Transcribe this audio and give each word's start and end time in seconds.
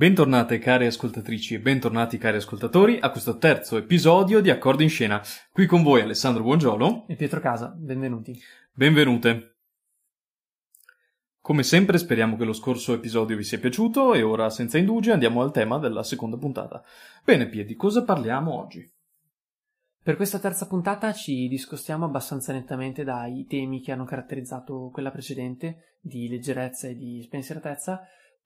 Bentornate 0.00 0.58
cari 0.58 0.86
ascoltatrici 0.86 1.52
e 1.52 1.60
bentornati 1.60 2.16
cari 2.16 2.38
ascoltatori 2.38 2.98
a 2.98 3.10
questo 3.10 3.36
terzo 3.36 3.76
episodio 3.76 4.40
di 4.40 4.48
Accordi 4.48 4.82
in 4.82 4.88
Scena. 4.88 5.20
Qui 5.52 5.66
con 5.66 5.82
voi 5.82 6.00
Alessandro 6.00 6.42
Buongiolo 6.42 7.04
e 7.06 7.16
Pietro 7.16 7.38
Casa, 7.38 7.66
benvenuti. 7.66 8.34
Benvenute. 8.72 9.56
Come 11.42 11.62
sempre 11.62 11.98
speriamo 11.98 12.38
che 12.38 12.46
lo 12.46 12.54
scorso 12.54 12.94
episodio 12.94 13.36
vi 13.36 13.42
sia 13.42 13.58
piaciuto 13.58 14.14
e 14.14 14.22
ora 14.22 14.48
senza 14.48 14.78
indugi 14.78 15.10
andiamo 15.10 15.42
al 15.42 15.52
tema 15.52 15.76
della 15.76 16.02
seconda 16.02 16.38
puntata. 16.38 16.82
Bene 17.22 17.46
Pie, 17.48 17.66
di 17.66 17.74
cosa 17.74 18.02
parliamo 18.02 18.58
oggi? 18.58 18.90
Per 20.02 20.16
questa 20.16 20.38
terza 20.38 20.66
puntata 20.66 21.12
ci 21.12 21.46
discostiamo 21.46 22.06
abbastanza 22.06 22.54
nettamente 22.54 23.04
dai 23.04 23.44
temi 23.44 23.82
che 23.82 23.92
hanno 23.92 24.06
caratterizzato 24.06 24.88
quella 24.90 25.10
precedente, 25.10 25.98
di 26.00 26.26
leggerezza 26.26 26.88
e 26.88 26.96
di 26.96 27.20
spensieratezza, 27.20 28.00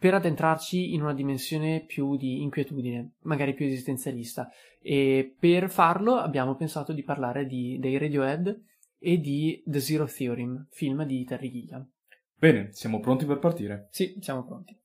per 0.04 0.12
addentrarci 0.12 0.92
in 0.92 1.00
una 1.00 1.14
dimensione 1.14 1.82
più 1.86 2.18
di 2.18 2.42
inquietudine, 2.42 3.12
magari 3.22 3.54
più 3.54 3.64
esistenzialista. 3.64 4.50
E 4.82 5.34
per 5.38 5.70
farlo 5.70 6.16
abbiamo 6.16 6.56
pensato 6.56 6.92
di 6.92 7.02
parlare 7.02 7.46
di, 7.46 7.78
dei 7.80 7.96
Radiohead 7.96 8.54
e 8.98 9.18
di 9.18 9.62
The 9.64 9.80
Zero 9.80 10.04
Theorem, 10.04 10.66
film 10.72 11.04
di 11.04 11.24
Terry 11.24 11.50
Gilliam. 11.50 11.90
Bene, 12.34 12.68
siamo 12.72 13.00
pronti 13.00 13.24
per 13.24 13.38
partire? 13.38 13.88
Sì, 13.92 14.18
siamo 14.20 14.44
pronti. 14.44 14.78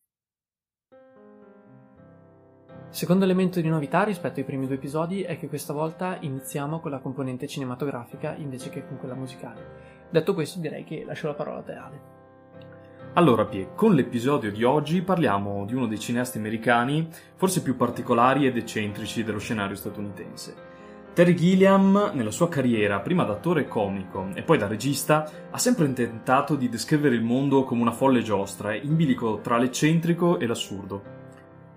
Secondo 2.88 3.26
elemento 3.26 3.60
di 3.60 3.68
novità 3.68 4.04
rispetto 4.04 4.40
ai 4.40 4.46
primi 4.46 4.68
due 4.68 4.76
episodi 4.76 5.24
è 5.24 5.38
che 5.38 5.50
questa 5.50 5.74
volta 5.74 6.18
iniziamo 6.22 6.80
con 6.80 6.92
la 6.92 7.00
componente 7.00 7.46
cinematografica 7.46 8.36
invece 8.36 8.70
che 8.70 8.88
con 8.88 8.98
quella 8.98 9.16
musicale. 9.16 10.08
Detto 10.10 10.34
questo 10.34 10.62
direi 10.62 10.86
che 10.86 11.04
lascio 11.04 11.28
la 11.28 11.34
parola 11.34 11.60
a 11.60 11.64
te 11.64 11.74
Ale. 11.74 12.19
Allora 13.14 13.44
Pie, 13.46 13.72
con 13.74 13.96
l'episodio 13.96 14.52
di 14.52 14.64
oggi 14.64 15.02
parliamo 15.02 15.66
di 15.66 15.74
uno 15.74 15.88
dei 15.88 16.00
cineasti 16.00 16.38
americani 16.38 17.10
forse 17.36 17.64
più 17.64 17.76
particolari 17.76 18.46
ed 18.46 18.56
eccentrici 18.56 19.24
dello 19.24 19.40
scenario 19.40 19.76
statunitense. 19.76 20.56
Terry 21.14 21.34
Gilliam, 21.34 22.12
nella 22.14 22.30
sua 22.30 22.50
carriera, 22.50 23.00
prima 23.00 23.24
da 23.24 23.34
attore 23.34 23.68
comico 23.68 24.28
e 24.36 24.44
poi 24.44 24.60
da 24.60 24.68
regista, 24.68 25.30
ha 25.50 25.58
sempre 25.58 25.92
tentato 25.92 26.56
di 26.56 26.70
descrivere 26.70 27.16
il 27.16 27.24
mondo 27.24 27.64
come 27.64 27.82
una 27.82 27.92
folle 27.92 28.22
giostra, 28.22 28.76
in 28.76 28.96
bilico 28.96 29.40
tra 29.42 29.58
l'eccentrico 29.58 30.38
e 30.38 30.46
l'assurdo. 30.46 31.18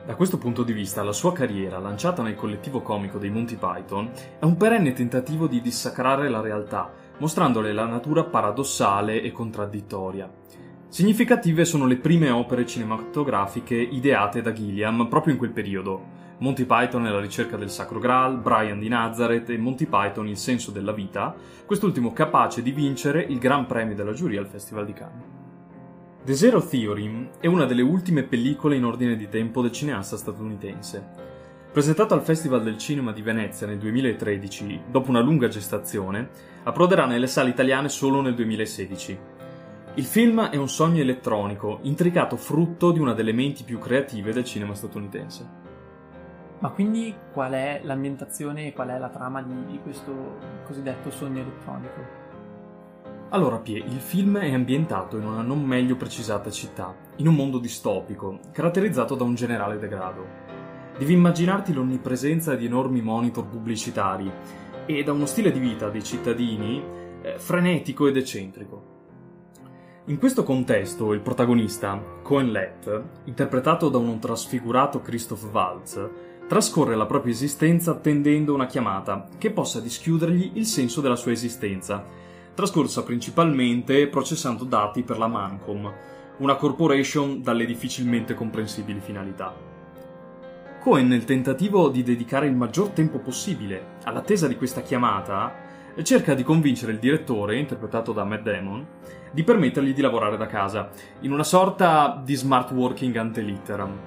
Da 0.04 0.14
questo 0.14 0.36
punto 0.36 0.62
di 0.62 0.74
vista, 0.74 1.02
la 1.02 1.12
sua 1.12 1.32
carriera, 1.32 1.78
lanciata 1.78 2.22
nel 2.22 2.34
collettivo 2.34 2.82
comico 2.82 3.18
dei 3.18 3.30
Monty 3.30 3.56
Python, 3.56 4.10
è 4.38 4.44
un 4.44 4.58
perenne 4.58 4.92
tentativo 4.92 5.46
di 5.46 5.62
dissacrare 5.62 6.28
la 6.28 6.42
realtà, 6.42 6.92
mostrandole 7.18 7.72
la 7.72 7.86
natura 7.86 8.22
paradossale 8.22 9.22
e 9.22 9.32
contraddittoria. 9.32 10.30
Significative 10.92 11.64
sono 11.64 11.86
le 11.86 11.96
prime 11.96 12.28
opere 12.28 12.66
cinematografiche 12.66 13.74
ideate 13.76 14.42
da 14.42 14.52
Gilliam 14.52 15.08
proprio 15.08 15.32
in 15.32 15.38
quel 15.38 15.50
periodo. 15.50 16.04
Monty 16.40 16.66
Python 16.66 17.06
e 17.06 17.10
la 17.10 17.18
ricerca 17.18 17.56
del 17.56 17.70
Sacro 17.70 17.98
Graal, 17.98 18.36
Brian 18.36 18.78
di 18.78 18.88
Nazareth 18.88 19.48
e 19.48 19.56
Monty 19.56 19.86
Python 19.86 20.28
Il 20.28 20.36
senso 20.36 20.70
della 20.70 20.92
vita, 20.92 21.34
quest'ultimo 21.64 22.12
capace 22.12 22.60
di 22.60 22.72
vincere 22.72 23.22
il 23.22 23.38
Gran 23.38 23.64
Premio 23.64 23.94
della 23.94 24.12
giuria 24.12 24.40
al 24.40 24.48
Festival 24.48 24.84
di 24.84 24.92
Cannes. 24.92 25.24
The 26.26 26.34
Zero 26.34 26.62
Theory 26.62 27.30
è 27.40 27.46
una 27.46 27.64
delle 27.64 27.80
ultime 27.80 28.24
pellicole 28.24 28.76
in 28.76 28.84
ordine 28.84 29.16
di 29.16 29.30
tempo 29.30 29.62
del 29.62 29.72
cineasta 29.72 30.18
statunitense. 30.18 31.30
Presentato 31.72 32.12
al 32.12 32.20
Festival 32.20 32.62
del 32.62 32.76
Cinema 32.76 33.12
di 33.12 33.22
Venezia 33.22 33.66
nel 33.66 33.78
2013, 33.78 34.82
dopo 34.90 35.08
una 35.08 35.20
lunga 35.20 35.48
gestazione, 35.48 36.28
approderà 36.64 37.06
nelle 37.06 37.28
sale 37.28 37.48
italiane 37.48 37.88
solo 37.88 38.20
nel 38.20 38.34
2016. 38.34 39.18
Il 39.94 40.04
film 40.04 40.48
è 40.48 40.56
un 40.56 40.70
sogno 40.70 41.02
elettronico, 41.02 41.80
intricato 41.82 42.38
frutto 42.38 42.92
di 42.92 42.98
una 42.98 43.12
delle 43.12 43.34
menti 43.34 43.62
più 43.62 43.78
creative 43.78 44.32
del 44.32 44.42
cinema 44.42 44.74
statunitense. 44.74 45.46
Ma 46.60 46.70
quindi 46.70 47.14
qual 47.30 47.52
è 47.52 47.82
l'ambientazione 47.84 48.68
e 48.68 48.72
qual 48.72 48.88
è 48.88 48.98
la 48.98 49.10
trama 49.10 49.42
di, 49.42 49.66
di 49.66 49.78
questo 49.82 50.38
cosiddetto 50.64 51.10
sogno 51.10 51.42
elettronico? 51.42 52.20
Allora, 53.28 53.58
Pie, 53.58 53.84
il 53.84 54.00
film 54.00 54.38
è 54.38 54.54
ambientato 54.54 55.18
in 55.18 55.26
una 55.26 55.42
non 55.42 55.62
meglio 55.62 55.96
precisata 55.96 56.50
città, 56.50 56.94
in 57.16 57.28
un 57.28 57.34
mondo 57.34 57.58
distopico, 57.58 58.40
caratterizzato 58.50 59.14
da 59.14 59.24
un 59.24 59.34
generale 59.34 59.78
degrado. 59.78 60.24
Devi 60.96 61.12
immaginarti 61.12 61.74
l'onnipresenza 61.74 62.54
di 62.54 62.64
enormi 62.64 63.02
monitor 63.02 63.46
pubblicitari 63.46 64.30
e 64.86 65.02
da 65.02 65.12
uno 65.12 65.26
stile 65.26 65.52
di 65.52 65.58
vita 65.58 65.90
dei 65.90 66.02
cittadini 66.02 66.82
eh, 67.20 67.38
frenetico 67.38 68.06
ed 68.06 68.16
eccentrico. 68.16 68.91
In 70.06 70.18
questo 70.18 70.42
contesto, 70.42 71.12
il 71.12 71.20
protagonista, 71.20 71.96
Cohen 72.22 72.50
Lett, 72.50 73.02
interpretato 73.26 73.88
da 73.88 73.98
un 73.98 74.18
trasfigurato 74.18 75.00
Christoph 75.00 75.48
Waltz, 75.52 76.08
trascorre 76.48 76.96
la 76.96 77.06
propria 77.06 77.32
esistenza 77.32 77.92
attendendo 77.92 78.52
una 78.52 78.66
chiamata 78.66 79.28
che 79.38 79.52
possa 79.52 79.80
dischiudergli 79.80 80.52
il 80.54 80.66
senso 80.66 81.00
della 81.00 81.14
sua 81.14 81.30
esistenza 81.30 82.04
trascorsa 82.54 83.04
principalmente 83.04 84.08
processando 84.08 84.64
dati 84.64 85.02
per 85.02 85.18
la 85.18 85.28
Mancom, 85.28 85.92
una 86.38 86.56
corporation 86.56 87.40
dalle 87.40 87.64
difficilmente 87.64 88.34
comprensibili 88.34 89.00
finalità. 89.00 89.54
Cohen, 90.80 91.06
nel 91.06 91.24
tentativo 91.24 91.88
di 91.88 92.02
dedicare 92.02 92.46
il 92.48 92.56
maggior 92.56 92.88
tempo 92.88 93.20
possibile 93.20 93.98
all'attesa 94.02 94.48
di 94.48 94.56
questa 94.56 94.82
chiamata, 94.82 95.61
cerca 96.02 96.34
di 96.34 96.42
convincere 96.42 96.92
il 96.92 96.98
direttore, 96.98 97.58
interpretato 97.58 98.12
da 98.12 98.24
Matt 98.24 98.42
Damon, 98.42 98.86
di 99.30 99.44
permettergli 99.44 99.92
di 99.92 100.00
lavorare 100.00 100.36
da 100.36 100.46
casa, 100.46 100.90
in 101.20 101.32
una 101.32 101.44
sorta 101.44 102.20
di 102.24 102.34
smart 102.34 102.70
working 102.70 103.14
ante 103.16 103.42
litteram, 103.42 103.98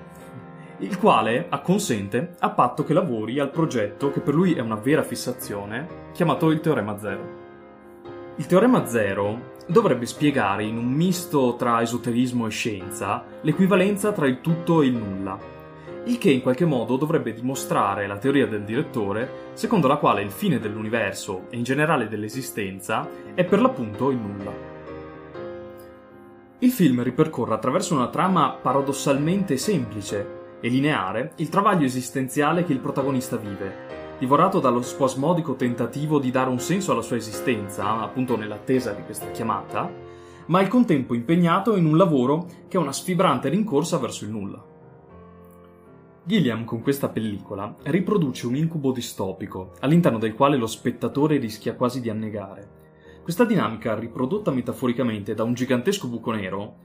il 0.80 0.98
quale 0.98 1.46
acconsente 1.50 2.36
a 2.40 2.50
patto 2.50 2.84
che 2.84 2.94
lavori 2.94 3.40
al 3.40 3.52
progetto 3.52 4.12
che 4.12 4.20
per 4.20 4.34
lui 4.34 4.54
è 4.54 4.62
una 4.62 4.76
vera 4.76 5.04
fissazione, 5.04 6.10
chiamato 6.12 6.50
il 6.50 6.60
Teorema 6.60 6.98
Zero. 6.98 7.44
Il 8.38 8.48
teorema 8.48 8.86
zero 8.86 9.54
dovrebbe 9.66 10.06
spiegare 10.06 10.66
in 10.66 10.78
un 10.78 10.92
misto 10.92 11.56
tra 11.56 11.82
esoterismo 11.82 12.48
e 12.48 12.50
scienza 12.50 13.24
l'equivalenza 13.42 14.12
tra 14.12 14.28
il 14.28 14.42
tutto 14.42 14.82
e 14.82 14.88
il 14.88 14.94
nulla, 14.94 15.40
il 16.06 16.20
che 16.20 16.30
in 16.30 16.42
qualche 16.42 16.66
modo 16.66 16.98
dovrebbe 16.98 17.34
dimostrare 17.34 18.06
la 18.06 18.18
teoria 18.18 18.46
del 18.46 18.64
direttore 18.64 19.50
secondo 19.54 19.88
la 19.88 19.98
quale 19.98 20.22
il 20.22 20.30
fine 20.30 20.60
dell'universo 20.60 21.48
e 21.50 21.58
in 21.58 21.64
generale 21.64 22.08
dell'esistenza 22.08 23.08
è 23.34 23.44
per 23.44 23.60
l'appunto 23.60 24.12
il 24.12 24.18
nulla. 24.18 24.74
Il 26.60 26.70
film 26.70 27.02
ripercorre 27.02 27.56
attraverso 27.56 27.96
una 27.96 28.10
trama 28.10 28.52
paradossalmente 28.52 29.58
semplice 29.58 30.58
e 30.62 30.70
lineare 30.70 31.34
il 31.38 31.50
travaglio 31.50 31.86
esistenziale 31.86 32.64
che 32.64 32.74
il 32.74 32.80
protagonista 32.80 33.38
vive, 33.38 34.16
divorato 34.20 34.60
dallo 34.60 34.82
spasmodico 34.82 35.56
tentativo 35.56 36.20
di 36.20 36.32
dare 36.32 36.50
un 36.50 36.60
senso 36.60 36.92
alla 36.92 37.02
sua 37.02 37.18
esistenza, 37.18 38.00
appunto 38.00 38.38
nell'attesa 38.38 38.92
di 38.92 39.04
questa 39.04 39.32
chiamata, 39.32 39.92
ma 40.48 40.60
al 40.60 40.68
contempo 40.68 41.16
impegnato 41.16 41.76
in 41.76 41.86
un 41.86 41.98
lavoro 41.98 42.46
che 42.68 42.78
è 42.78 42.80
una 42.80 42.94
sfibrante 42.94 43.50
rincorsa 43.50 43.98
verso 43.98 44.24
il 44.24 44.32
nulla. 44.32 44.75
Gilliam 46.28 46.66
con 46.66 46.82
questa 46.82 47.10
pellicola 47.10 47.76
riproduce 47.84 48.48
un 48.48 48.56
incubo 48.56 48.92
distopico, 48.92 49.74
all'interno 49.82 50.18
del 50.18 50.34
quale 50.34 50.58
lo 50.58 50.66
spettatore 50.66 51.38
rischia 51.38 51.76
quasi 51.76 52.02
di 52.02 52.10
annegare. 52.10 52.68
Questa 53.22 53.46
dinamica, 53.46 53.94
riprodotta 53.94 54.50
metaforicamente 54.50 55.36
da 55.36 55.44
un 55.44 55.54
gigantesco 55.54 56.08
buco 56.08 56.32
nero, 56.32 56.78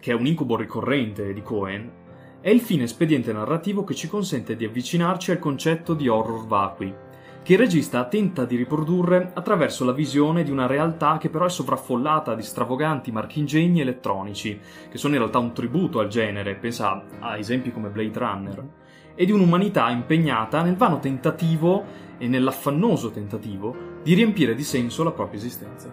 che 0.00 0.12
è 0.12 0.14
un 0.14 0.24
incubo 0.24 0.56
ricorrente 0.56 1.34
di 1.34 1.42
Cohen, 1.42 1.92
è 2.40 2.48
il 2.48 2.60
fine 2.60 2.84
espediente 2.84 3.34
narrativo 3.34 3.84
che 3.84 3.94
ci 3.94 4.08
consente 4.08 4.56
di 4.56 4.64
avvicinarci 4.64 5.30
al 5.30 5.40
concetto 5.40 5.92
di 5.92 6.08
horror 6.08 6.46
vacui, 6.46 6.94
che 7.42 7.52
il 7.52 7.58
regista 7.58 8.06
tenta 8.06 8.46
di 8.46 8.56
riprodurre 8.56 9.30
attraverso 9.34 9.84
la 9.84 9.92
visione 9.92 10.42
di 10.42 10.50
una 10.50 10.66
realtà 10.66 11.18
che 11.18 11.28
però 11.28 11.44
è 11.44 11.50
sovraffollata 11.50 12.34
di 12.34 12.42
stravoganti 12.42 13.12
marchingegni 13.12 13.82
elettronici, 13.82 14.58
che 14.90 14.96
sono 14.96 15.12
in 15.12 15.20
realtà 15.20 15.38
un 15.38 15.52
tributo 15.52 15.98
al 15.98 16.08
genere, 16.08 16.54
pensa 16.54 17.04
a 17.18 17.36
esempi 17.36 17.70
come 17.70 17.90
Blade 17.90 18.18
Runner, 18.18 18.68
e 19.16 19.24
di 19.24 19.32
un'umanità 19.32 19.90
impegnata 19.90 20.62
nel 20.62 20.76
vano 20.76 21.00
tentativo 21.00 21.84
e 22.18 22.28
nell'affannoso 22.28 23.10
tentativo 23.10 23.74
di 24.02 24.14
riempire 24.14 24.54
di 24.54 24.62
senso 24.62 25.02
la 25.02 25.10
propria 25.10 25.40
esistenza. 25.40 25.92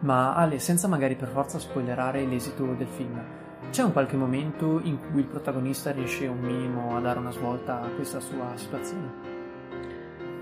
Ma 0.00 0.34
Ale, 0.34 0.58
senza 0.58 0.88
magari 0.88 1.14
per 1.14 1.28
forza 1.28 1.58
spoilerare 1.58 2.24
l'esito 2.24 2.64
del 2.64 2.88
film, 2.88 3.22
c'è 3.70 3.82
un 3.82 3.92
qualche 3.92 4.16
momento 4.16 4.80
in 4.82 4.98
cui 4.98 5.20
il 5.20 5.26
protagonista 5.26 5.92
riesce 5.92 6.26
un 6.26 6.40
minimo 6.40 6.96
a 6.96 7.00
dare 7.00 7.18
una 7.18 7.30
svolta 7.30 7.82
a 7.82 7.88
questa 7.88 8.18
sua 8.18 8.52
situazione? 8.56 9.28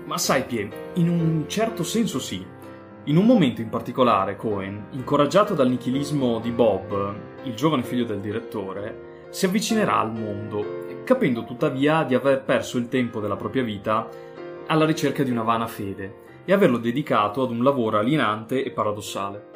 Ma 0.05 0.17
sai, 0.17 0.45
Pie, 0.45 0.69
in 0.93 1.09
un 1.09 1.43
certo 1.47 1.83
senso 1.83 2.19
sì. 2.19 2.43
In 3.03 3.17
un 3.17 3.25
momento 3.25 3.61
in 3.61 3.69
particolare, 3.69 4.37
Cohen, 4.37 4.87
incoraggiato 4.91 5.53
dal 5.53 5.69
nichilismo 5.69 6.39
di 6.39 6.51
Bob, 6.51 7.13
il 7.43 7.53
giovane 7.53 7.83
figlio 7.83 8.05
del 8.05 8.19
direttore, 8.19 9.27
si 9.29 9.45
avvicinerà 9.45 9.99
al 9.99 10.11
mondo, 10.11 10.78
capendo 11.09 11.43
tuttavia 11.43 12.03
di 12.03 12.13
aver 12.13 12.43
perso 12.43 12.77
il 12.77 12.87
tempo 12.87 13.19
della 13.19 13.35
propria 13.35 13.63
vita 13.63 14.07
alla 14.67 14.85
ricerca 14.85 15.23
di 15.23 15.31
una 15.31 15.41
vana 15.41 15.65
fede 15.65 16.43
e 16.45 16.53
averlo 16.53 16.77
dedicato 16.77 17.41
ad 17.41 17.49
un 17.49 17.63
lavoro 17.63 17.97
alienante 17.97 18.63
e 18.63 18.69
paradossale. 18.69 19.47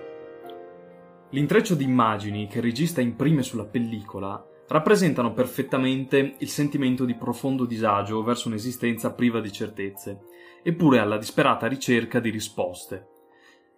L'intreccio 1.29 1.75
di 1.75 1.83
immagini 1.83 2.47
che 2.47 2.57
il 2.57 2.63
regista 2.63 3.01
imprime 3.01 3.43
sulla 3.43 3.65
pellicola 3.65 4.43
rappresentano 4.67 5.31
perfettamente 5.33 6.37
il 6.39 6.49
sentimento 6.49 7.05
di 7.05 7.13
profondo 7.13 7.65
disagio 7.65 8.23
verso 8.23 8.47
un'esistenza 8.47 9.13
priva 9.13 9.39
di 9.39 9.51
certezze, 9.51 10.21
eppure 10.63 10.97
alla 10.97 11.19
disperata 11.19 11.67
ricerca 11.67 12.19
di 12.19 12.31
risposte, 12.31 13.09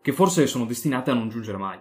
che 0.01 0.13
forse 0.13 0.47
sono 0.47 0.63
destinate 0.63 1.11
a 1.11 1.13
non 1.13 1.27
giungere 1.27 1.57
mai. 1.57 1.79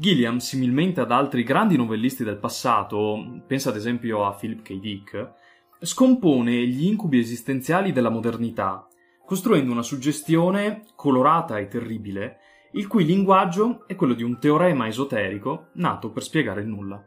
Gilliam, 0.00 0.38
similmente 0.38 1.02
ad 1.02 1.12
altri 1.12 1.42
grandi 1.42 1.76
novellisti 1.76 2.24
del 2.24 2.38
passato, 2.38 3.42
pensa 3.46 3.68
ad 3.68 3.76
esempio 3.76 4.24
a 4.24 4.32
Philip 4.32 4.62
K. 4.62 4.80
Dick, 4.80 5.32
scompone 5.78 6.66
gli 6.66 6.86
incubi 6.86 7.18
esistenziali 7.18 7.92
della 7.92 8.08
modernità, 8.08 8.88
costruendo 9.26 9.70
una 9.70 9.82
suggestione 9.82 10.84
colorata 10.94 11.58
e 11.58 11.68
terribile, 11.68 12.38
il 12.72 12.86
cui 12.86 13.04
linguaggio 13.04 13.86
è 13.86 13.94
quello 13.94 14.14
di 14.14 14.22
un 14.22 14.38
teorema 14.38 14.86
esoterico 14.86 15.68
nato 15.74 16.10
per 16.10 16.22
spiegare 16.22 16.62
il 16.62 16.68
nulla. 16.68 17.04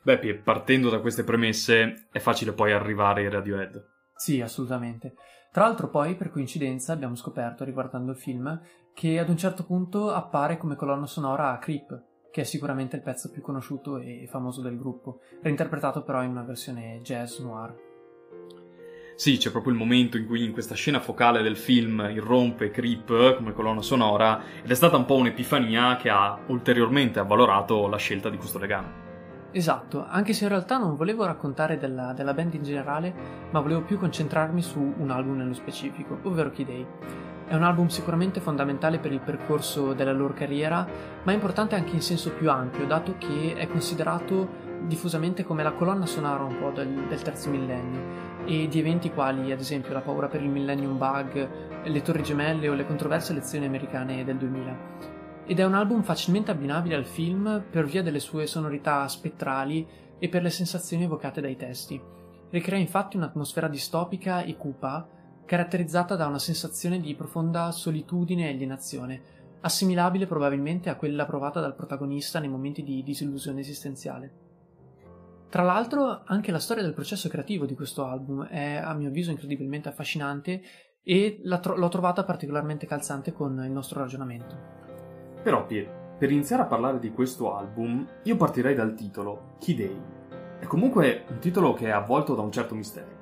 Beh, 0.00 0.36
partendo 0.36 0.88
da 0.88 1.00
queste 1.00 1.22
premesse, 1.22 2.06
è 2.10 2.18
facile 2.18 2.54
poi 2.54 2.72
arrivare 2.72 3.26
ai 3.26 3.30
Radiohead. 3.30 3.86
Sì, 4.14 4.40
assolutamente. 4.40 5.16
Tra 5.52 5.64
l'altro 5.64 5.90
poi, 5.90 6.16
per 6.16 6.30
coincidenza, 6.30 6.94
abbiamo 6.94 7.14
scoperto, 7.14 7.62
riguardando 7.62 8.12
il 8.12 8.16
film, 8.16 8.60
che 8.96 9.18
ad 9.18 9.28
un 9.28 9.36
certo 9.36 9.62
punto 9.64 10.10
appare 10.10 10.56
come 10.56 10.74
colonna 10.74 11.04
sonora 11.04 11.50
a 11.50 11.58
Creep, 11.58 12.04
che 12.32 12.40
è 12.40 12.44
sicuramente 12.44 12.96
il 12.96 13.02
pezzo 13.02 13.30
più 13.30 13.42
conosciuto 13.42 13.98
e 13.98 14.26
famoso 14.26 14.62
del 14.62 14.78
gruppo, 14.78 15.20
reinterpretato 15.42 16.02
però 16.02 16.22
in 16.22 16.30
una 16.30 16.44
versione 16.44 17.00
jazz 17.02 17.38
noir. 17.40 17.74
Sì, 19.14 19.36
c'è 19.36 19.50
proprio 19.50 19.74
il 19.74 19.78
momento 19.78 20.16
in 20.16 20.24
cui 20.24 20.42
in 20.42 20.52
questa 20.52 20.74
scena 20.74 20.98
focale 20.98 21.42
del 21.42 21.58
film 21.58 22.08
irrompe 22.10 22.70
Creep 22.70 23.36
come 23.36 23.52
colonna 23.52 23.82
sonora 23.82 24.40
ed 24.62 24.70
è 24.70 24.74
stata 24.74 24.96
un 24.96 25.04
po' 25.04 25.16
un'epifania 25.16 25.96
che 25.96 26.08
ha 26.08 26.38
ulteriormente 26.46 27.18
avvalorato 27.18 27.88
la 27.88 27.98
scelta 27.98 28.30
di 28.30 28.38
questo 28.38 28.58
legame. 28.58 29.04
Esatto, 29.52 30.06
anche 30.06 30.32
se 30.32 30.44
in 30.44 30.50
realtà 30.50 30.78
non 30.78 30.96
volevo 30.96 31.26
raccontare 31.26 31.76
della, 31.76 32.14
della, 32.14 32.32
band 32.32 32.54
in 32.54 32.62
generale, 32.62 33.14
ma 33.50 33.60
volevo 33.60 33.82
più 33.82 33.98
concentrarmi 33.98 34.62
su 34.62 34.80
un 34.80 35.10
album 35.10 35.36
nello 35.36 35.54
specifico, 35.54 36.18
ovvero 36.22 36.50
Key 36.50 36.64
Day. 36.64 36.86
È 37.48 37.54
un 37.54 37.62
album 37.62 37.86
sicuramente 37.86 38.40
fondamentale 38.40 38.98
per 38.98 39.12
il 39.12 39.20
percorso 39.20 39.92
della 39.92 40.12
loro 40.12 40.34
carriera, 40.34 40.86
ma 41.22 41.32
importante 41.32 41.76
anche 41.76 41.94
in 41.94 42.02
senso 42.02 42.32
più 42.32 42.50
ampio, 42.50 42.86
dato 42.86 43.14
che 43.18 43.54
è 43.54 43.68
considerato 43.68 44.64
diffusamente 44.86 45.44
come 45.44 45.62
la 45.62 45.72
colonna 45.72 46.06
sonora 46.06 46.42
un 46.42 46.58
po' 46.58 46.70
del, 46.70 47.06
del 47.08 47.22
terzo 47.22 47.48
millennio 47.50 48.44
e 48.46 48.68
di 48.68 48.78
eventi 48.78 49.10
quali 49.10 49.52
ad 49.52 49.60
esempio 49.60 49.92
la 49.92 50.00
paura 50.00 50.28
per 50.28 50.42
il 50.42 50.48
Millennium 50.48 50.98
Bug, 50.98 51.48
le 51.84 52.02
Torri 52.02 52.22
Gemelle 52.22 52.68
o 52.68 52.74
le 52.74 52.86
controverse 52.86 53.32
elezioni 53.32 53.66
americane 53.66 54.24
del 54.24 54.36
2000 54.36 55.14
ed 55.48 55.60
è 55.60 55.64
un 55.64 55.74
album 55.74 56.02
facilmente 56.02 56.50
abbinabile 56.50 56.96
al 56.96 57.06
film 57.06 57.64
per 57.70 57.84
via 57.84 58.02
delle 58.02 58.18
sue 58.18 58.46
sonorità 58.46 59.06
spettrali 59.06 59.86
e 60.18 60.28
per 60.28 60.42
le 60.42 60.50
sensazioni 60.50 61.04
evocate 61.04 61.40
dai 61.40 61.56
testi. 61.56 62.00
Ricrea 62.50 62.78
infatti 62.78 63.16
un'atmosfera 63.16 63.68
distopica 63.68 64.42
e 64.42 64.56
cupa, 64.56 65.06
caratterizzata 65.46 66.16
da 66.16 66.26
una 66.26 66.38
sensazione 66.38 67.00
di 67.00 67.14
profonda 67.14 67.70
solitudine 67.70 68.50
e 68.50 68.52
alienazione, 68.52 69.20
assimilabile 69.60 70.26
probabilmente 70.26 70.90
a 70.90 70.96
quella 70.96 71.24
provata 71.24 71.60
dal 71.60 71.74
protagonista 71.74 72.38
nei 72.38 72.48
momenti 72.48 72.82
di 72.82 73.02
disillusione 73.02 73.60
esistenziale. 73.60 74.44
Tra 75.48 75.62
l'altro, 75.62 76.22
anche 76.24 76.52
la 76.52 76.58
storia 76.58 76.82
del 76.82 76.92
processo 76.92 77.28
creativo 77.28 77.64
di 77.64 77.74
questo 77.74 78.04
album 78.04 78.46
è, 78.46 78.76
a 78.76 78.92
mio 78.92 79.08
avviso, 79.08 79.30
incredibilmente 79.30 79.88
affascinante 79.88 80.60
e 81.02 81.40
l'ho 81.44 81.88
trovata 81.88 82.24
particolarmente 82.24 82.86
calzante 82.86 83.32
con 83.32 83.62
il 83.64 83.70
nostro 83.70 84.00
ragionamento. 84.00 84.56
Però, 85.42 85.64
Pie, 85.64 85.88
per 86.18 86.32
iniziare 86.32 86.62
a 86.62 86.66
parlare 86.66 86.98
di 86.98 87.12
questo 87.12 87.54
album, 87.54 88.06
io 88.24 88.36
partirei 88.36 88.74
dal 88.74 88.94
titolo, 88.94 89.54
Key 89.60 89.96
È 90.58 90.66
comunque 90.66 91.24
un 91.28 91.38
titolo 91.38 91.72
che 91.74 91.86
è 91.86 91.90
avvolto 91.90 92.34
da 92.34 92.42
un 92.42 92.50
certo 92.50 92.74
mistero. 92.74 93.15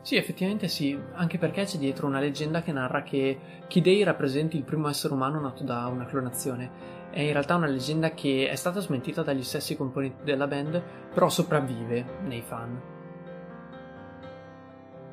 Sì, 0.00 0.16
effettivamente 0.16 0.68
sì, 0.68 0.98
anche 1.14 1.38
perché 1.38 1.64
c'è 1.64 1.76
dietro 1.76 2.06
una 2.06 2.20
leggenda 2.20 2.62
che 2.62 2.72
narra 2.72 3.02
che 3.02 3.38
Key 3.66 4.02
rappresenti 4.04 4.56
il 4.56 4.62
primo 4.62 4.88
essere 4.88 5.12
umano 5.12 5.40
nato 5.40 5.64
da 5.64 5.86
una 5.86 6.06
clonazione. 6.06 6.96
È 7.10 7.20
in 7.20 7.32
realtà 7.32 7.56
una 7.56 7.66
leggenda 7.66 8.12
che 8.12 8.48
è 8.48 8.54
stata 8.54 8.80
smentita 8.80 9.22
dagli 9.22 9.42
stessi 9.42 9.76
componenti 9.76 10.24
della 10.24 10.46
band, 10.46 10.82
però 11.12 11.28
sopravvive 11.28 12.04
nei 12.24 12.42
fan. 12.42 12.80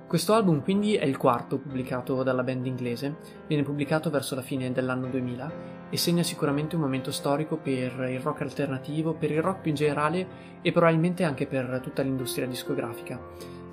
Questo 0.08 0.34
album 0.34 0.62
quindi 0.62 0.96
è 0.96 1.04
il 1.04 1.18
quarto 1.18 1.58
pubblicato 1.58 2.22
dalla 2.22 2.44
band 2.44 2.68
inglese, 2.68 3.16
viene 3.48 3.64
pubblicato 3.64 4.12
verso 4.12 4.36
la 4.36 4.44
fine 4.44 4.72
dell'anno 4.72 5.08
2000 5.08 5.52
e 5.90 5.98
segna 5.98 6.22
sicuramente 6.22 6.76
un 6.76 6.84
momento 6.84 7.12
storico 7.12 7.58
per 7.58 8.08
il 8.10 8.20
rock 8.20 8.42
alternativo, 8.42 9.14
per 9.14 9.32
il 9.32 9.42
rock 9.42 9.62
più 9.62 9.72
in 9.72 9.76
generale 9.76 10.28
e 10.62 10.72
probabilmente 10.72 11.24
anche 11.24 11.48
per 11.48 11.80
tutta 11.82 12.04
l'industria 12.04 12.46
discografica. 12.46 13.20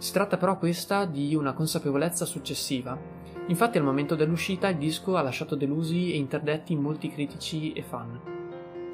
Si 0.02 0.10
tratta 0.10 0.36
però 0.36 0.58
questa 0.58 1.04
di 1.04 1.32
una 1.36 1.52
consapevolezza 1.52 2.24
successiva. 2.24 2.98
Infatti 3.46 3.78
al 3.78 3.84
momento 3.84 4.16
dell'uscita 4.16 4.66
il 4.66 4.76
disco 4.76 5.14
ha 5.14 5.22
lasciato 5.22 5.54
delusi 5.54 6.12
e 6.12 6.16
interdetti 6.16 6.74
molti 6.74 7.08
critici 7.08 7.72
e 7.72 7.84
fan. 7.84 8.20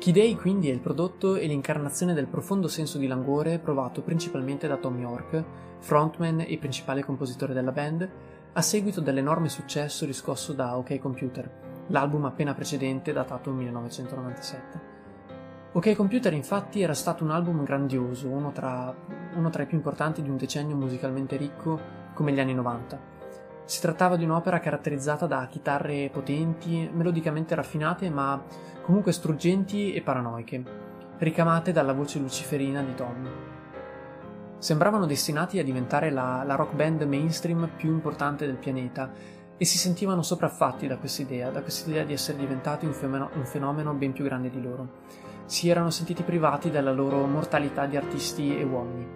Day 0.05 0.34
quindi 0.34 0.69
è 0.69 0.72
il 0.75 0.81
prodotto 0.81 1.37
e 1.37 1.46
l'incarnazione 1.46 2.12
del 2.12 2.26
profondo 2.26 2.69
senso 2.69 2.99
di 2.99 3.06
languore 3.06 3.58
provato 3.58 4.02
principalmente 4.02 4.69
da 4.69 4.76
Tom 4.76 4.99
York, 4.99 5.43
frontman 5.78 6.44
e 6.46 6.58
principale 6.58 7.02
compositore 7.02 7.54
della 7.54 7.72
band, 7.72 8.06
a 8.52 8.61
seguito 8.61 9.00
dell'enorme 9.00 9.49
successo 9.49 10.04
riscosso 10.04 10.52
da 10.52 10.76
OK 10.76 10.99
Computer, 10.99 11.50
l'album 11.87 12.26
appena 12.26 12.52
precedente 12.52 13.14
datato 13.14 13.50
1997. 13.50 14.97
Ok 15.78 15.94
Computer 15.94 16.32
infatti 16.32 16.82
era 16.82 16.92
stato 16.92 17.22
un 17.22 17.30
album 17.30 17.62
grandioso, 17.62 18.26
uno 18.26 18.50
tra, 18.50 18.92
uno 19.36 19.48
tra 19.48 19.62
i 19.62 19.66
più 19.66 19.76
importanti 19.76 20.22
di 20.22 20.28
un 20.28 20.36
decennio 20.36 20.75
musicalmente 20.75 21.36
ricco 21.36 21.80
come 22.14 22.32
gli 22.32 22.40
anni 22.40 22.52
90. 22.52 22.98
Si 23.64 23.80
trattava 23.80 24.16
di 24.16 24.25
un'opera 24.25 24.58
caratterizzata 24.58 25.26
da 25.26 25.46
chitarre 25.46 26.10
potenti, 26.12 26.90
melodicamente 26.92 27.54
raffinate 27.54 28.10
ma 28.10 28.42
comunque 28.82 29.12
struggenti 29.12 29.92
e 29.92 30.02
paranoiche, 30.02 30.64
ricamate 31.19 31.70
dalla 31.70 31.92
voce 31.92 32.19
luciferina 32.19 32.82
di 32.82 32.94
Tom. 32.96 33.28
Sembravano 34.58 35.06
destinati 35.06 35.60
a 35.60 35.64
diventare 35.64 36.10
la, 36.10 36.42
la 36.44 36.56
rock 36.56 36.75
band 36.75 37.02
mainstream 37.02 37.70
più 37.76 37.90
importante 37.90 38.46
del 38.46 38.56
pianeta 38.56 39.12
e 39.56 39.64
si 39.64 39.78
sentivano 39.78 40.22
sopraffatti 40.22 40.88
da 40.88 40.96
questa 40.96 41.22
idea, 41.22 41.50
da 41.50 41.62
questa 41.62 41.88
idea 41.88 42.02
di 42.02 42.14
essere 42.14 42.36
diventati 42.36 42.84
un 42.84 42.94
fenomeno, 42.94 43.30
un 43.34 43.46
fenomeno 43.46 43.92
ben 43.92 44.10
più 44.10 44.25
grande 44.25 44.50
di 44.50 44.60
loro. 44.60 45.27
Si 45.48 45.70
erano 45.70 45.88
sentiti 45.88 46.22
privati 46.24 46.70
della 46.70 46.92
loro 46.92 47.24
mortalità 47.24 47.86
di 47.86 47.96
artisti 47.96 48.54
e 48.54 48.64
uomini. 48.64 49.06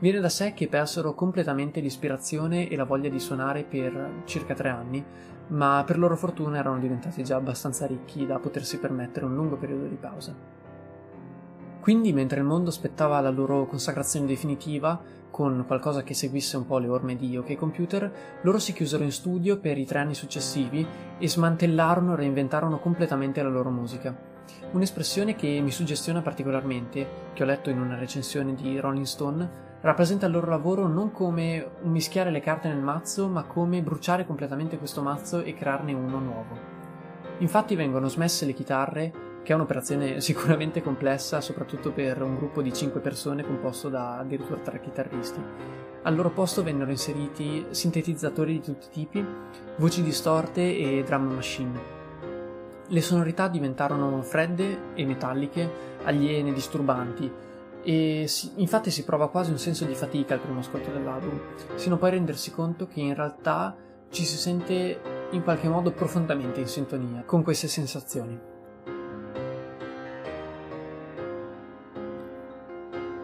Viene 0.00 0.18
da 0.18 0.28
sé 0.28 0.52
che 0.52 0.66
persero 0.66 1.14
completamente 1.14 1.78
l'ispirazione 1.78 2.68
e 2.68 2.74
la 2.74 2.82
voglia 2.82 3.08
di 3.08 3.20
suonare 3.20 3.62
per 3.62 4.22
circa 4.24 4.54
tre 4.54 4.68
anni, 4.68 5.04
ma 5.50 5.84
per 5.86 5.96
loro 5.96 6.16
fortuna 6.16 6.58
erano 6.58 6.80
diventati 6.80 7.22
già 7.22 7.36
abbastanza 7.36 7.86
ricchi 7.86 8.26
da 8.26 8.40
potersi 8.40 8.80
permettere 8.80 9.26
un 9.26 9.36
lungo 9.36 9.54
periodo 9.54 9.86
di 9.86 9.94
pausa. 9.94 10.34
Quindi, 11.80 12.12
mentre 12.12 12.40
il 12.40 12.46
mondo 12.46 12.70
aspettava 12.70 13.20
la 13.20 13.30
loro 13.30 13.64
consacrazione 13.66 14.26
definitiva, 14.26 15.00
con 15.30 15.62
qualcosa 15.68 16.02
che 16.02 16.14
seguisse 16.14 16.56
un 16.56 16.66
po' 16.66 16.78
le 16.78 16.88
orme 16.88 17.14
di 17.14 17.36
OK 17.36 17.54
Computer, 17.54 18.40
loro 18.40 18.58
si 18.58 18.72
chiusero 18.72 19.04
in 19.04 19.12
studio 19.12 19.60
per 19.60 19.78
i 19.78 19.86
tre 19.86 20.00
anni 20.00 20.14
successivi 20.14 20.84
e 21.16 21.28
smantellarono 21.28 22.14
e 22.14 22.16
reinventarono 22.16 22.80
completamente 22.80 23.40
la 23.40 23.50
loro 23.50 23.70
musica. 23.70 24.35
Un'espressione 24.72 25.34
che 25.36 25.60
mi 25.60 25.70
suggestiona 25.70 26.22
particolarmente, 26.22 27.30
che 27.32 27.42
ho 27.42 27.46
letto 27.46 27.70
in 27.70 27.80
una 27.80 27.98
recensione 27.98 28.54
di 28.54 28.78
Rolling 28.78 29.04
Stone, 29.04 29.64
rappresenta 29.80 30.26
il 30.26 30.32
loro 30.32 30.48
lavoro 30.48 30.86
non 30.88 31.12
come 31.12 31.64
un 31.82 31.90
mischiare 31.90 32.30
le 32.30 32.40
carte 32.40 32.68
nel 32.68 32.82
mazzo, 32.82 33.28
ma 33.28 33.44
come 33.44 33.82
bruciare 33.82 34.26
completamente 34.26 34.78
questo 34.78 35.02
mazzo 35.02 35.42
e 35.42 35.54
crearne 35.54 35.92
uno 35.92 36.18
nuovo. 36.18 36.58
Infatti 37.38 37.74
vengono 37.74 38.08
smesse 38.08 38.46
le 38.46 38.52
chitarre, 38.52 39.12
che 39.42 39.52
è 39.52 39.54
un'operazione 39.54 40.20
sicuramente 40.22 40.82
complessa, 40.82 41.40
soprattutto 41.40 41.92
per 41.92 42.20
un 42.22 42.36
gruppo 42.36 42.62
di 42.62 42.72
5 42.72 43.00
persone 43.00 43.44
composto 43.44 43.88
da 43.88 44.18
addirittura 44.18 44.60
3 44.60 44.80
chitarristi. 44.80 45.40
Al 46.02 46.14
loro 46.14 46.30
posto 46.30 46.62
vennero 46.62 46.90
inseriti 46.90 47.66
sintetizzatori 47.70 48.52
di 48.52 48.60
tutti 48.60 48.86
i 48.86 48.90
tipi, 48.90 49.24
voci 49.76 50.02
distorte 50.02 50.60
e 50.60 51.02
drum 51.04 51.32
machine. 51.32 51.95
Le 52.88 53.00
sonorità 53.00 53.48
diventarono 53.48 54.22
fredde 54.22 54.94
e 54.94 55.04
metalliche, 55.04 55.68
aliene, 56.04 56.52
disturbanti, 56.52 57.30
e 57.82 58.24
si, 58.26 58.52
infatti 58.56 58.90
si 58.90 59.04
prova 59.04 59.28
quasi 59.28 59.50
un 59.50 59.58
senso 59.58 59.84
di 59.84 59.94
fatica 59.94 60.34
al 60.34 60.40
primo 60.40 60.60
ascolto 60.60 60.90
dell'album, 60.90 61.40
sino 61.74 61.96
poi 61.96 62.08
a 62.08 62.12
rendersi 62.12 62.52
conto 62.52 62.86
che 62.86 63.00
in 63.00 63.14
realtà 63.14 63.76
ci 64.10 64.24
si 64.24 64.36
sente 64.36 65.00
in 65.30 65.42
qualche 65.42 65.68
modo 65.68 65.92
profondamente 65.92 66.60
in 66.60 66.66
sintonia 66.66 67.22
con 67.24 67.42
queste 67.42 67.68
sensazioni. 67.68 68.38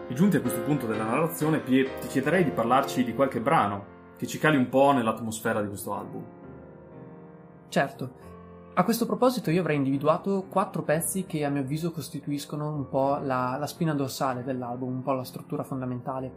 E 0.07 0.13
giunti 0.13 0.37
a 0.37 0.41
questo 0.41 0.61
punto 0.61 0.85
della 0.85 1.05
narrazione, 1.05 1.59
Pie, 1.59 1.99
ti 1.99 2.07
chiederei 2.07 2.43
di 2.43 2.51
parlarci 2.51 3.03
di 3.03 3.13
qualche 3.13 3.39
brano 3.39 3.85
che 4.17 4.27
ci 4.27 4.37
cali 4.37 4.57
un 4.57 4.69
po' 4.69 4.91
nell'atmosfera 4.91 5.61
di 5.61 5.67
questo 5.67 5.93
album. 5.93 6.23
Certo. 7.69 8.32
A 8.75 8.83
questo 8.85 9.05
proposito 9.05 9.51
io 9.51 9.59
avrei 9.61 9.75
individuato 9.75 10.47
quattro 10.49 10.81
pezzi 10.81 11.27
che 11.27 11.45
a 11.45 11.49
mio 11.49 11.61
avviso 11.61 11.91
costituiscono 11.91 12.73
un 12.73 12.89
po' 12.89 13.19
la, 13.21 13.55
la 13.59 13.67
spina 13.67 13.93
dorsale 13.93 14.43
dell'album, 14.43 14.95
un 14.95 15.03
po' 15.03 15.11
la 15.11 15.23
struttura 15.23 15.61
fondamentale. 15.61 16.31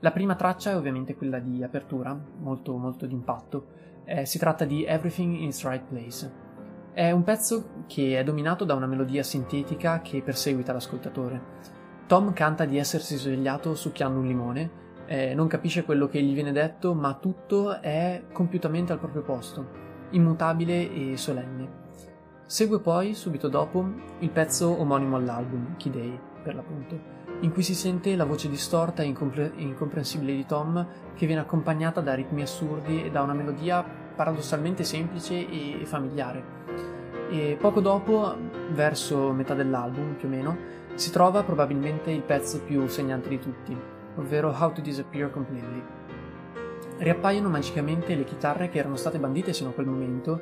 La 0.00 0.10
prima 0.10 0.34
traccia 0.34 0.72
è 0.72 0.76
ovviamente 0.76 1.14
quella 1.14 1.38
di 1.38 1.62
apertura, 1.62 2.18
molto 2.40 2.76
molto 2.76 3.06
d'impatto. 3.06 3.66
Eh, 4.04 4.26
si 4.26 4.36
tratta 4.36 4.64
di 4.64 4.84
Everything 4.84 5.36
in 5.36 5.44
its 5.44 5.64
Right 5.64 5.84
Place. 5.84 6.32
È 6.92 7.12
un 7.12 7.22
pezzo 7.22 7.84
che 7.86 8.18
è 8.18 8.24
dominato 8.24 8.64
da 8.64 8.74
una 8.74 8.86
melodia 8.86 9.22
sintetica 9.22 10.00
che 10.00 10.22
perseguita 10.22 10.72
l'ascoltatore. 10.72 11.40
Tom 12.08 12.32
canta 12.32 12.64
di 12.64 12.78
essersi 12.78 13.14
svegliato 13.16 13.76
succhiando 13.76 14.18
un 14.18 14.26
limone, 14.26 14.70
eh, 15.06 15.34
non 15.36 15.46
capisce 15.46 15.84
quello 15.84 16.08
che 16.08 16.20
gli 16.20 16.34
viene 16.34 16.50
detto, 16.50 16.94
ma 16.94 17.14
tutto 17.14 17.80
è 17.80 18.24
compiutamente 18.32 18.90
al 18.90 18.98
proprio 18.98 19.22
posto 19.22 19.85
immutabile 20.10 20.92
e 20.92 21.16
solenne. 21.16 21.84
Segue 22.46 22.78
poi, 22.78 23.14
subito 23.14 23.48
dopo, 23.48 23.84
il 24.20 24.30
pezzo 24.30 24.80
omonimo 24.80 25.16
all'album, 25.16 25.76
Key 25.76 25.90
Day, 25.90 26.18
per 26.42 26.54
l'appunto, 26.54 26.98
in 27.40 27.52
cui 27.52 27.62
si 27.62 27.74
sente 27.74 28.14
la 28.14 28.24
voce 28.24 28.48
distorta 28.48 29.02
e 29.02 29.06
incompre- 29.06 29.52
incomprensibile 29.56 30.32
di 30.32 30.46
Tom 30.46 30.86
che 31.14 31.26
viene 31.26 31.40
accompagnata 31.40 32.00
da 32.00 32.14
ritmi 32.14 32.42
assurdi 32.42 33.04
e 33.04 33.10
da 33.10 33.22
una 33.22 33.34
melodia 33.34 33.82
paradossalmente 33.82 34.84
semplice 34.84 35.34
e 35.34 35.80
familiare. 35.84 36.54
E 37.30 37.56
poco 37.60 37.80
dopo, 37.80 38.36
verso 38.72 39.32
metà 39.32 39.54
dell'album 39.54 40.14
più 40.14 40.28
o 40.28 40.30
meno, 40.30 40.56
si 40.94 41.10
trova 41.10 41.42
probabilmente 41.42 42.12
il 42.12 42.22
pezzo 42.22 42.60
più 42.60 42.86
segnante 42.86 43.28
di 43.28 43.40
tutti, 43.40 43.76
ovvero 44.14 44.54
How 44.56 44.72
to 44.72 44.80
Disappear 44.80 45.30
Completely 45.30 45.95
riappaiono 46.98 47.48
magicamente 47.48 48.14
le 48.14 48.24
chitarre 48.24 48.68
che 48.68 48.78
erano 48.78 48.96
state 48.96 49.18
bandite 49.18 49.52
sino 49.52 49.70
a 49.70 49.72
quel 49.72 49.86
momento 49.86 50.40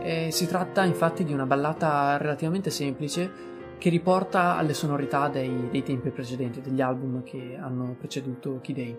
e 0.00 0.30
si 0.30 0.46
tratta 0.46 0.84
infatti 0.84 1.24
di 1.24 1.32
una 1.32 1.46
ballata 1.46 2.16
relativamente 2.16 2.70
semplice 2.70 3.50
che 3.78 3.90
riporta 3.90 4.56
alle 4.56 4.74
sonorità 4.74 5.28
dei, 5.28 5.68
dei 5.68 5.82
tempi 5.82 6.10
precedenti, 6.10 6.60
degli 6.60 6.80
album 6.80 7.22
che 7.24 7.58
hanno 7.60 7.96
preceduto 7.98 8.60
Key 8.62 8.74
Day. 8.74 8.98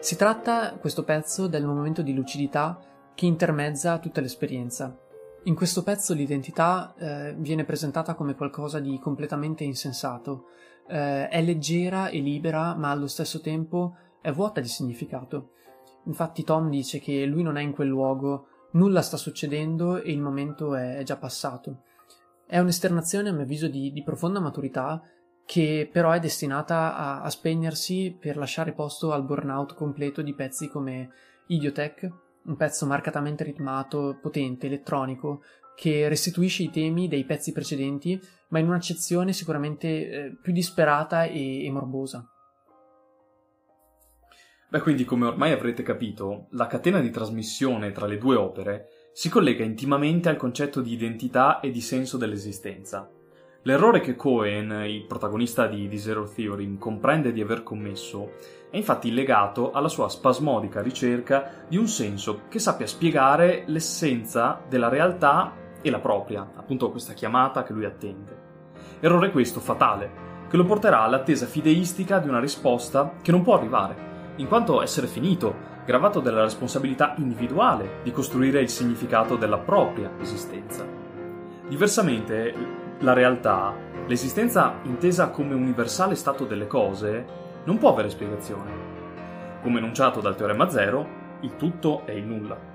Si 0.00 0.16
tratta, 0.16 0.72
questo 0.80 1.04
pezzo, 1.04 1.46
del 1.46 1.64
momento 1.64 2.02
di 2.02 2.12
lucidità 2.12 2.80
che 3.14 3.26
intermezza 3.26 4.00
tutta 4.00 4.20
l'esperienza. 4.20 4.98
In 5.44 5.54
questo 5.54 5.84
pezzo 5.84 6.14
l'identità 6.14 6.94
eh, 6.98 7.34
viene 7.38 7.62
presentata 7.64 8.14
come 8.14 8.34
qualcosa 8.34 8.80
di 8.80 8.98
completamente 8.98 9.62
insensato, 9.62 10.46
eh, 10.88 11.28
è 11.28 11.40
leggera 11.40 12.08
e 12.08 12.18
libera 12.18 12.74
ma 12.74 12.90
allo 12.90 13.06
stesso 13.06 13.40
tempo 13.40 13.94
è 14.20 14.32
vuota 14.32 14.60
di 14.60 14.68
significato. 14.68 15.50
Infatti 16.04 16.42
Tom 16.42 16.68
dice 16.68 16.98
che 16.98 17.24
lui 17.24 17.42
non 17.42 17.56
è 17.56 17.62
in 17.62 17.72
quel 17.72 17.88
luogo, 17.88 18.46
nulla 18.72 19.02
sta 19.02 19.16
succedendo 19.16 20.00
e 20.00 20.12
il 20.12 20.20
momento 20.20 20.74
è 20.74 21.02
già 21.04 21.16
passato. 21.16 21.82
È 22.46 22.58
un'esternazione, 22.58 23.28
a 23.28 23.32
mio 23.32 23.42
avviso, 23.42 23.68
di, 23.68 23.92
di 23.92 24.02
profonda 24.02 24.40
maturità 24.40 25.02
che 25.44 25.88
però 25.90 26.12
è 26.12 26.20
destinata 26.20 26.96
a, 26.96 27.22
a, 27.22 27.30
spegnersi 27.30 28.16
per 28.18 28.36
lasciare 28.36 28.72
posto 28.72 29.12
al 29.12 29.24
burnout 29.24 29.74
completo 29.74 30.22
di 30.22 30.34
pezzi 30.34 30.68
come 30.68 31.10
Idiotech, 31.46 32.08
un 32.44 32.56
pezzo 32.56 32.86
marcatamente 32.86 33.44
ritmato, 33.44 34.18
potente, 34.20 34.66
elettronico, 34.66 35.42
che 35.74 36.08
restituisce 36.08 36.62
i 36.62 36.70
temi 36.70 37.08
dei 37.08 37.24
pezzi 37.24 37.52
precedenti, 37.52 38.20
ma 38.48 38.58
in 38.58 38.68
un'accezione 38.68 39.32
sicuramente 39.32 39.88
eh, 39.88 40.36
più 40.40 40.52
disperata 40.52 41.24
e, 41.24 41.64
e 41.64 41.70
morbosa. 41.70 42.26
Beh, 44.72 44.80
quindi 44.80 45.04
come 45.04 45.26
ormai 45.26 45.52
avrete 45.52 45.82
capito, 45.82 46.46
la 46.52 46.66
catena 46.66 47.00
di 47.00 47.10
trasmissione 47.10 47.92
tra 47.92 48.06
le 48.06 48.16
due 48.16 48.36
opere 48.36 49.10
si 49.12 49.28
collega 49.28 49.62
intimamente 49.62 50.30
al 50.30 50.38
concetto 50.38 50.80
di 50.80 50.94
identità 50.94 51.60
e 51.60 51.70
di 51.70 51.82
senso 51.82 52.16
dell'esistenza. 52.16 53.06
L'errore 53.64 54.00
che 54.00 54.16
Cohen, 54.16 54.70
il 54.88 55.04
protagonista 55.04 55.66
di, 55.66 55.90
The 55.90 55.98
Zero 55.98 56.24
Theory, 56.24 56.78
comprende 56.78 57.32
di 57.32 57.42
aver 57.42 57.62
commesso 57.62 58.30
è 58.70 58.78
infatti 58.78 59.12
legato 59.12 59.72
alla 59.72 59.90
sua 59.90 60.08
spasmodica 60.08 60.80
ricerca 60.80 61.66
di 61.68 61.76
un 61.76 61.86
senso 61.86 62.44
che 62.48 62.58
sappia 62.58 62.86
spiegare 62.86 63.64
l'essenza 63.66 64.62
della 64.66 64.88
realtà 64.88 65.52
e 65.82 65.90
la 65.90 66.00
propria, 66.00 66.50
appunto 66.56 66.90
questa 66.90 67.12
chiamata 67.12 67.62
che 67.62 67.74
lui 67.74 67.84
attende. 67.84 68.36
Errore 69.00 69.32
questo 69.32 69.60
fatale, 69.60 70.46
che 70.48 70.56
lo 70.56 70.64
porterà 70.64 71.02
all'attesa 71.02 71.44
fideistica 71.44 72.20
di 72.20 72.28
una 72.28 72.40
risposta 72.40 73.16
che 73.20 73.32
non 73.32 73.42
può 73.42 73.54
arrivare 73.54 74.11
in 74.36 74.46
quanto 74.48 74.82
essere 74.82 75.06
finito, 75.06 75.54
gravato 75.84 76.20
dalla 76.20 76.42
responsabilità 76.42 77.14
individuale 77.18 78.00
di 78.02 78.12
costruire 78.12 78.60
il 78.60 78.68
significato 78.68 79.36
della 79.36 79.58
propria 79.58 80.10
esistenza. 80.20 80.86
Diversamente, 81.68 82.54
la 83.00 83.12
realtà, 83.12 83.74
l'esistenza 84.06 84.78
intesa 84.84 85.30
come 85.30 85.54
universale 85.54 86.14
stato 86.14 86.44
delle 86.44 86.66
cose, 86.66 87.24
non 87.64 87.78
può 87.78 87.90
avere 87.90 88.10
spiegazione. 88.10 88.70
Come 89.62 89.78
enunciato 89.78 90.20
dal 90.20 90.36
teorema 90.36 90.68
zero, 90.68 91.20
il 91.40 91.56
tutto 91.56 92.02
è 92.04 92.12
il 92.12 92.24
nulla. 92.24 92.70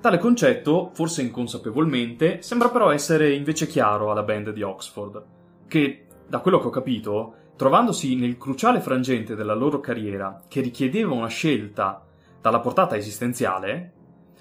Tale 0.00 0.18
concetto, 0.18 0.90
forse 0.94 1.22
inconsapevolmente, 1.22 2.42
sembra 2.42 2.70
però 2.70 2.90
essere 2.90 3.32
invece 3.32 3.66
chiaro 3.66 4.10
alla 4.10 4.24
band 4.24 4.50
di 4.50 4.62
Oxford, 4.62 5.22
che, 5.68 6.06
da 6.26 6.40
quello 6.40 6.58
che 6.58 6.66
ho 6.66 6.70
capito, 6.70 7.34
trovandosi 7.62 8.16
nel 8.16 8.38
cruciale 8.38 8.80
frangente 8.80 9.36
della 9.36 9.54
loro 9.54 9.78
carriera 9.78 10.42
che 10.48 10.60
richiedeva 10.60 11.14
una 11.14 11.28
scelta 11.28 12.04
dalla 12.40 12.58
portata 12.58 12.96
esistenziale, 12.96 13.92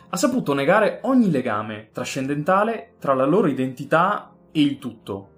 ha 0.10 0.18
saputo 0.18 0.56
negare 0.56 1.02
ogni 1.04 1.30
legame 1.30 1.90
trascendentale 1.92 2.96
tra 2.98 3.14
la 3.14 3.26
loro 3.26 3.46
identità 3.46 4.34
e 4.52 4.62
il 4.62 4.80
tutto. 4.80 5.30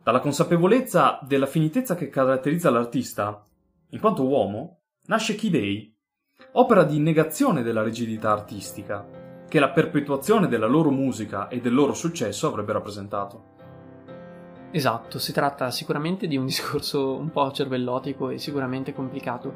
Dalla 0.00 0.20
consapevolezza 0.20 1.18
della 1.22 1.46
finitezza 1.46 1.96
che 1.96 2.08
caratterizza 2.08 2.70
l'artista, 2.70 3.48
in 3.90 3.98
quanto 3.98 4.24
uomo, 4.24 4.82
nasce 5.06 5.34
Kidei, 5.34 5.92
opera 6.52 6.84
di 6.84 7.00
negazione 7.00 7.64
della 7.64 7.82
rigidità 7.82 8.30
artistica, 8.30 9.04
che 9.48 9.58
la 9.58 9.70
perpetuazione 9.70 10.46
della 10.46 10.68
loro 10.68 10.92
musica 10.92 11.48
e 11.48 11.60
del 11.60 11.74
loro 11.74 11.94
successo 11.94 12.46
avrebbe 12.46 12.74
rappresentato. 12.74 13.51
Esatto, 14.74 15.18
si 15.18 15.32
tratta 15.32 15.70
sicuramente 15.70 16.26
di 16.26 16.38
un 16.38 16.46
discorso 16.46 17.14
un 17.14 17.30
po' 17.30 17.52
cervellotico 17.52 18.30
e 18.30 18.38
sicuramente 18.38 18.94
complicato, 18.94 19.52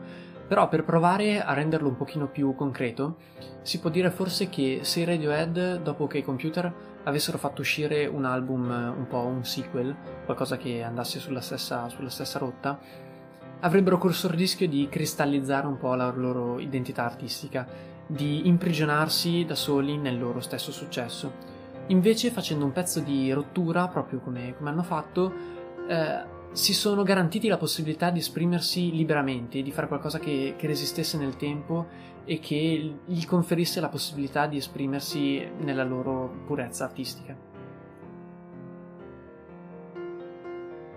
però 0.46 0.68
per 0.68 0.84
provare 0.84 1.42
a 1.42 1.54
renderlo 1.54 1.88
un 1.88 1.96
pochino 1.96 2.28
più 2.28 2.54
concreto, 2.54 3.16
si 3.62 3.80
può 3.80 3.88
dire 3.88 4.10
forse 4.10 4.50
che 4.50 4.80
se 4.82 5.00
i 5.00 5.04
Radiohead, 5.04 5.80
dopo 5.80 6.06
che 6.06 6.18
i 6.18 6.22
computer 6.22 6.70
avessero 7.04 7.38
fatto 7.38 7.62
uscire 7.62 8.04
un 8.04 8.26
album 8.26 8.68
un 8.68 9.06
po' 9.08 9.20
un 9.20 9.42
sequel, 9.42 9.96
qualcosa 10.26 10.58
che 10.58 10.82
andasse 10.82 11.18
sulla 11.18 11.40
stessa, 11.40 11.88
sulla 11.88 12.10
stessa 12.10 12.38
rotta, 12.38 12.78
avrebbero 13.60 13.96
corso 13.96 14.26
il 14.26 14.34
rischio 14.34 14.68
di 14.68 14.86
cristallizzare 14.90 15.66
un 15.66 15.78
po' 15.78 15.94
la 15.94 16.10
loro 16.10 16.58
identità 16.58 17.04
artistica, 17.04 17.66
di 18.06 18.46
imprigionarsi 18.48 19.46
da 19.46 19.54
soli 19.54 19.96
nel 19.96 20.18
loro 20.18 20.40
stesso 20.40 20.70
successo 20.72 21.55
Invece, 21.88 22.30
facendo 22.30 22.64
un 22.64 22.72
pezzo 22.72 23.00
di 23.00 23.30
rottura, 23.32 23.86
proprio 23.88 24.18
come, 24.18 24.54
come 24.56 24.70
hanno 24.70 24.82
fatto, 24.82 25.32
eh, 25.88 26.34
si 26.50 26.74
sono 26.74 27.02
garantiti 27.02 27.48
la 27.48 27.58
possibilità 27.58 28.10
di 28.10 28.18
esprimersi 28.18 28.90
liberamente, 28.90 29.62
di 29.62 29.70
fare 29.70 29.86
qualcosa 29.86 30.18
che, 30.18 30.54
che 30.56 30.66
resistesse 30.66 31.16
nel 31.16 31.36
tempo 31.36 31.86
e 32.24 32.40
che 32.40 32.94
gli 33.04 33.24
conferisse 33.24 33.80
la 33.80 33.88
possibilità 33.88 34.46
di 34.46 34.56
esprimersi 34.56 35.46
nella 35.58 35.84
loro 35.84 36.42
purezza 36.44 36.84
artistica. 36.84 37.36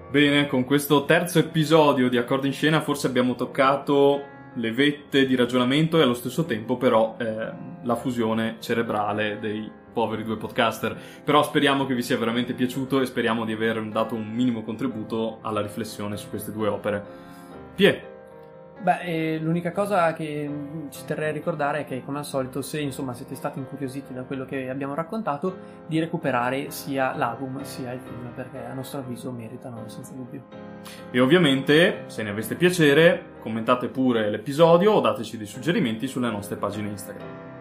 Bene, 0.09 0.47
con 0.47 0.63
questo 0.63 1.05
terzo 1.05 1.37
episodio 1.37 2.09
di 2.09 2.17
Accordo 2.17 2.47
in 2.47 2.53
Scena 2.53 2.81
forse 2.81 3.05
abbiamo 3.05 3.35
toccato 3.35 4.37
le 4.55 4.71
vette 4.71 5.27
di 5.27 5.35
ragionamento 5.35 5.99
e 5.99 6.01
allo 6.01 6.15
stesso 6.15 6.45
tempo 6.45 6.77
però 6.77 7.15
eh, 7.19 7.51
la 7.83 7.95
fusione 7.95 8.55
cerebrale 8.59 9.37
dei 9.39 9.71
poveri 9.91 10.23
due 10.23 10.37
podcaster, 10.37 10.97
però 11.23 11.43
speriamo 11.43 11.85
che 11.85 11.93
vi 11.93 12.01
sia 12.01 12.17
veramente 12.17 12.53
piaciuto 12.53 13.01
e 13.01 13.05
speriamo 13.05 13.45
di 13.45 13.53
aver 13.53 13.81
dato 13.89 14.15
un 14.15 14.27
minimo 14.27 14.63
contributo 14.63 15.39
alla 15.41 15.61
riflessione 15.61 16.17
su 16.17 16.29
queste 16.29 16.51
due 16.51 16.67
opere. 16.67 17.03
Pie. 17.75 18.17
Beh, 18.81 19.01
eh, 19.01 19.39
l'unica 19.39 19.73
cosa 19.73 20.13
che 20.13 20.49
ci 20.89 21.03
terrei 21.05 21.29
a 21.29 21.33
ricordare 21.33 21.81
è 21.81 21.85
che, 21.85 22.01
come 22.01 22.19
al 22.19 22.25
solito, 22.25 22.61
se 22.61 22.79
insomma 22.79 23.13
siete 23.13 23.35
stati 23.35 23.59
incuriositi 23.59 24.13
da 24.13 24.23
quello 24.23 24.45
che 24.45 24.69
abbiamo 24.69 24.93
raccontato, 24.93 25.53
di 25.85 25.99
recuperare 25.99 26.71
sia 26.71 27.13
l'album 27.13 27.61
sia 27.63 27.91
il 27.91 27.99
film, 27.99 28.31
perché 28.33 28.63
a 28.65 28.73
nostro 28.73 28.99
avviso 28.99 29.31
meritano 29.31 29.83
senza 29.87 30.13
dubbio. 30.13 30.43
E 31.11 31.19
ovviamente, 31.19 32.03
se 32.05 32.23
ne 32.23 32.29
aveste 32.29 32.55
piacere, 32.55 33.33
commentate 33.41 33.89
pure 33.89 34.29
l'episodio 34.29 34.93
o 34.93 35.01
dateci 35.01 35.35
dei 35.35 35.45
suggerimenti 35.45 36.07
sulle 36.07 36.31
nostre 36.31 36.55
pagine 36.55 36.87
Instagram. 36.87 37.58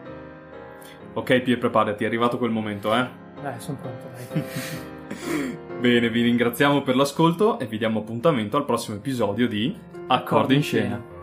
Ok, 1.15 1.41
Pie, 1.41 1.57
preparati, 1.57 2.05
è 2.05 2.07
arrivato 2.07 2.39
quel 2.39 2.51
momento, 2.51 2.95
eh? 2.95 3.07
Dai, 3.43 3.59
sono 3.59 3.79
pronto, 3.81 4.07
dai. 4.33 4.43
Bene, 5.81 6.11
vi 6.11 6.23
ringraziamo 6.23 6.83
per 6.83 6.97
l'ascolto 6.97 7.59
e 7.59 7.67
vi 7.67 7.79
diamo 7.79 8.01
appuntamento 8.01 8.57
al 8.57 8.65
prossimo 8.65 8.97
episodio 8.97 9.49
di 9.49 9.77
Accordo 10.09 10.53
in 10.53 10.63
scena. 10.63 11.18